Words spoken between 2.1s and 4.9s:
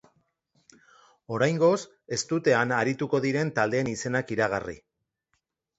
ez dute han arituko diren taldeen izenak iragarri.